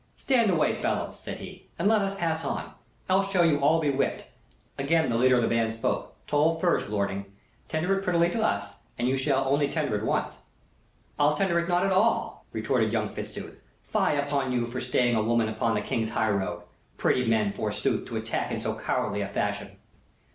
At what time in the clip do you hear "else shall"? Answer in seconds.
3.07-3.45